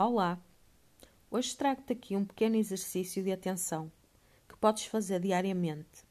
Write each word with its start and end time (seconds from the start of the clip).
Olá! 0.00 0.40
Hoje 1.28 1.56
trago-te 1.56 1.92
aqui 1.92 2.14
um 2.14 2.24
pequeno 2.24 2.54
exercício 2.54 3.20
de 3.20 3.32
atenção 3.32 3.90
que 4.48 4.56
podes 4.56 4.84
fazer 4.84 5.18
diariamente. 5.18 6.06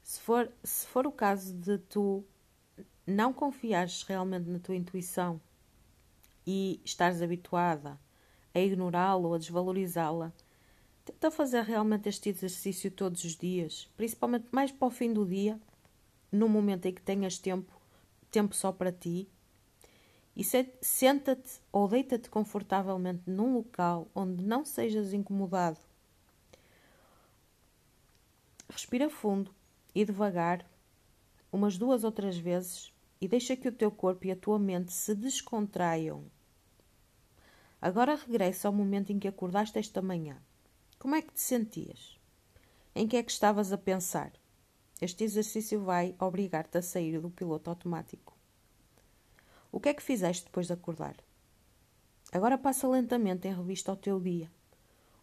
Se 0.00 0.20
for, 0.20 0.48
se 0.62 0.86
for 0.86 1.08
o 1.08 1.10
caso 1.10 1.52
de 1.52 1.76
tu 1.78 2.24
não 3.04 3.32
confiares 3.32 4.04
realmente 4.04 4.48
na 4.48 4.60
tua 4.60 4.76
intuição 4.76 5.40
e 6.46 6.80
estares 6.84 7.20
habituada 7.20 7.98
a 8.54 8.60
ignorá-la 8.60 9.26
ou 9.26 9.34
a 9.34 9.38
desvalorizá-la, 9.38 10.32
tenta 11.04 11.32
fazer 11.32 11.64
realmente 11.64 12.08
este 12.08 12.28
exercício 12.28 12.92
todos 12.92 13.24
os 13.24 13.34
dias, 13.34 13.90
principalmente 13.96 14.46
mais 14.52 14.70
para 14.70 14.86
o 14.86 14.90
fim 14.92 15.12
do 15.12 15.26
dia, 15.26 15.60
no 16.30 16.48
momento 16.48 16.86
em 16.86 16.94
que 16.94 17.02
tenhas 17.02 17.40
tempo, 17.40 17.72
tempo 18.30 18.54
só 18.54 18.70
para 18.70 18.92
ti 18.92 19.28
e 20.36 20.44
senta-te 20.44 21.60
ou 21.72 21.88
deita-te 21.88 22.28
confortavelmente 22.28 23.22
num 23.26 23.54
local 23.54 24.06
onde 24.14 24.44
não 24.44 24.66
sejas 24.66 25.14
incomodado. 25.14 25.78
Respira 28.68 29.08
fundo 29.08 29.54
e 29.94 30.04
devagar, 30.04 30.68
umas 31.50 31.78
duas 31.78 32.04
ou 32.04 32.12
três 32.12 32.36
vezes, 32.36 32.92
e 33.18 33.26
deixa 33.26 33.56
que 33.56 33.68
o 33.68 33.72
teu 33.72 33.90
corpo 33.90 34.26
e 34.26 34.30
a 34.30 34.36
tua 34.36 34.58
mente 34.58 34.92
se 34.92 35.14
descontraiam. 35.14 36.24
Agora 37.80 38.14
regressa 38.14 38.68
ao 38.68 38.74
momento 38.74 39.10
em 39.10 39.18
que 39.18 39.28
acordaste 39.28 39.78
esta 39.78 40.02
manhã. 40.02 40.36
Como 40.98 41.14
é 41.14 41.22
que 41.22 41.32
te 41.32 41.40
sentias? 41.40 42.18
Em 42.94 43.08
que 43.08 43.16
é 43.16 43.22
que 43.22 43.30
estavas 43.30 43.72
a 43.72 43.78
pensar? 43.78 44.32
Este 45.00 45.24
exercício 45.24 45.82
vai 45.82 46.14
obrigar-te 46.18 46.76
a 46.76 46.82
sair 46.82 47.18
do 47.18 47.30
piloto 47.30 47.70
automático. 47.70 48.35
O 49.76 49.78
que 49.78 49.90
é 49.90 49.94
que 49.94 50.02
fizeste 50.02 50.46
depois 50.46 50.68
de 50.68 50.72
acordar? 50.72 51.14
Agora 52.32 52.56
passa 52.56 52.88
lentamente 52.88 53.46
em 53.46 53.54
revista 53.54 53.90
ao 53.90 53.96
teu 53.98 54.18
dia, 54.18 54.50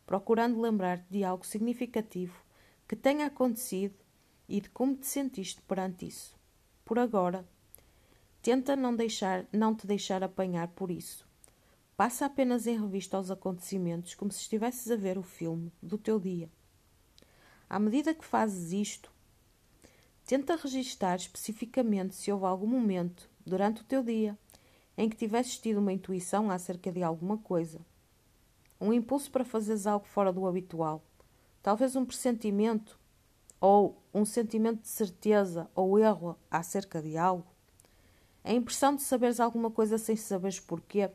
procurando 0.06 0.62
lembrar-te 0.62 1.08
de 1.10 1.23
algo 1.23 1.44
significativo 1.44 2.40
que 2.88 2.95
tenha 2.95 3.26
acontecido 3.26 3.95
e 4.48 4.62
de 4.62 4.70
como 4.70 4.95
te 4.95 5.08
sentiste 5.08 5.60
perante 5.64 6.06
isso. 6.06 6.36
Por 6.86 7.00
agora, 7.00 7.50
tenta 8.44 8.76
não, 8.76 8.95
deixar, 8.95 9.48
não 9.52 9.73
te 9.73 9.88
deixar 9.88 10.23
apanhar 10.23 10.67
por 10.67 10.92
isso. 10.92 11.28
Passa 11.98 12.28
apenas 12.28 12.67
em 12.67 12.80
revista 12.80 13.17
aos 13.17 13.32
acontecimentos 13.32 14.14
como 14.14 14.32
se 14.32 14.42
estivesses 14.42 14.92
a 14.92 14.95
ver 14.95 15.17
o 15.17 15.23
filme 15.23 15.73
do 15.82 15.98
teu 15.98 16.20
dia. 16.20 16.48
À 17.67 17.80
medida 17.80 18.14
que 18.14 18.23
fazes 18.23 18.72
isto, 18.72 19.12
tenta 20.28 20.56
registar 20.56 21.16
especificamente 21.16 22.14
se 22.14 22.32
houve 22.32 22.45
algum 22.45 22.67
momento 22.67 23.28
durante 23.44 23.82
o 23.82 23.86
teu 23.86 24.04
dia 24.04 24.38
em 24.97 25.09
que 25.09 25.16
tivesses 25.16 25.58
tido 25.58 25.80
uma 25.80 25.94
intuição 25.94 26.52
acerca 26.52 26.91
de 26.91 27.02
alguma 27.02 27.38
coisa, 27.38 27.81
um 28.80 28.94
impulso 28.94 29.31
para 29.31 29.45
fazeres 29.45 29.88
algo 29.88 30.05
fora 30.05 30.31
do 30.31 30.45
habitual, 30.45 31.03
talvez 31.61 31.95
um 31.95 32.05
pressentimento 32.05 32.99
ou 33.59 34.02
um 34.14 34.25
sentimento 34.25 34.81
de 34.81 34.89
certeza 34.89 35.69
ou 35.73 35.97
erro 35.97 36.38
acerca 36.52 37.02
de 37.02 37.17
algo, 37.17 37.47
a 38.44 38.53
impressão 38.53 38.95
de 38.95 39.02
saberes 39.02 39.39
alguma 39.39 39.71
coisa 39.71 39.97
sem 39.97 40.16
saberes 40.16 40.59
porquê, 40.59 41.09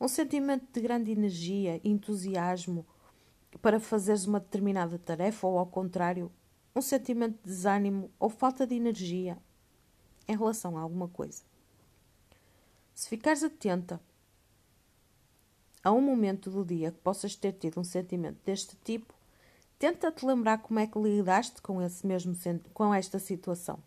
um 0.00 0.08
sentimento 0.08 0.66
de 0.72 0.80
grande 0.80 1.10
energia, 1.10 1.80
entusiasmo 1.84 2.86
para 3.60 3.80
fazeres 3.80 4.26
uma 4.26 4.40
determinada 4.40 4.98
tarefa 4.98 5.46
ou, 5.46 5.58
ao 5.58 5.66
contrário, 5.66 6.30
um 6.74 6.80
sentimento 6.80 7.36
de 7.42 7.50
desânimo 7.50 8.10
ou 8.18 8.30
falta 8.30 8.66
de 8.66 8.74
energia 8.74 9.36
em 10.28 10.36
relação 10.36 10.78
a 10.78 10.80
alguma 10.80 11.08
coisa. 11.08 11.49
Se 13.00 13.08
ficares 13.08 13.42
atenta 13.42 13.98
a 15.82 15.90
um 15.90 16.02
momento 16.02 16.50
do 16.50 16.62
dia 16.62 16.92
que 16.92 16.98
possas 16.98 17.34
ter 17.34 17.54
tido 17.54 17.80
um 17.80 17.82
sentimento 17.82 18.38
deste 18.44 18.76
tipo, 18.84 19.14
tenta-te 19.78 20.26
lembrar 20.26 20.58
como 20.58 20.80
é 20.80 20.86
que 20.86 20.98
lidaste 20.98 21.62
com, 21.62 21.80
esse 21.80 22.06
mesmo, 22.06 22.36
com 22.74 22.92
esta 22.92 23.18
situação. 23.18 23.82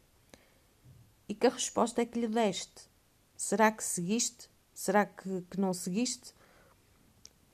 E 1.30 1.36
que 1.36 1.48
resposta 1.48 2.02
é 2.02 2.08
que 2.08 2.20
lhe 2.20 2.28
deste. 2.28 2.90
Será 3.38 3.72
que 3.72 3.84
seguiste? 3.84 4.50
Será 4.74 5.06
que, 5.06 5.44
que 5.44 5.60
não 5.60 5.76
seguiste? 5.76 6.34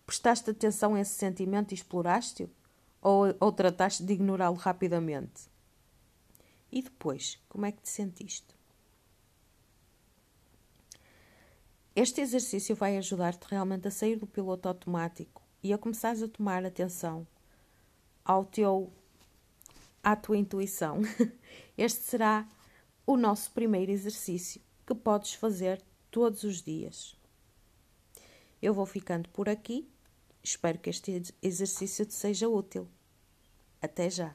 Prestaste 0.05 0.51
atenção 0.51 0.95
a 0.95 1.01
esse 1.01 1.15
sentimento 1.15 1.73
e 1.73 1.75
exploraste-o? 1.75 2.49
Ou, 3.01 3.35
ou 3.37 3.51
trataste 3.51 4.05
de 4.05 4.13
ignorá-lo 4.13 4.55
rapidamente? 4.55 5.49
E 6.71 6.81
depois, 6.81 7.37
como 7.49 7.65
é 7.65 7.73
que 7.73 7.81
te 7.81 7.89
sentiste? 7.89 8.58
Este 12.01 12.21
exercício 12.21 12.77
vai 12.77 12.95
ajudar-te 12.95 13.45
realmente 13.49 13.89
a 13.89 13.91
sair 13.91 14.15
do 14.15 14.25
piloto 14.25 14.69
automático 14.69 15.41
e 15.61 15.73
a 15.73 15.77
começares 15.77 16.23
a 16.23 16.29
tomar 16.29 16.63
atenção 16.63 17.27
ao 18.23 18.45
teu 18.45 18.89
à 20.01 20.15
tua 20.15 20.37
intuição. 20.37 21.01
Este 21.77 21.99
será 22.03 22.47
o 23.05 23.17
nosso 23.17 23.51
primeiro 23.51 23.91
exercício 23.91 24.61
que 24.87 24.95
podes 24.95 25.33
fazer 25.33 25.83
todos 26.09 26.43
os 26.43 26.61
dias. 26.61 27.17
Eu 28.61 28.73
vou 28.73 28.85
ficando 28.85 29.27
por 29.31 29.49
aqui. 29.49 29.85
Espero 30.41 30.79
que 30.79 30.89
este 30.89 31.21
exercício 31.41 32.05
te 32.05 32.13
seja 32.13 32.47
útil. 32.47 32.87
Até 33.81 34.09
já! 34.09 34.33